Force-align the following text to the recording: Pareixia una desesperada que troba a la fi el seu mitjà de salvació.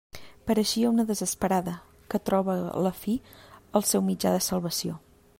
Pareixia 0.51 0.91
una 0.93 1.03
desesperada 1.09 1.73
que 2.13 2.19
troba 2.29 2.55
a 2.77 2.81
la 2.87 2.93
fi 3.03 3.13
el 3.81 3.85
seu 3.91 4.05
mitjà 4.07 4.33
de 4.37 4.41
salvació. 4.47 4.97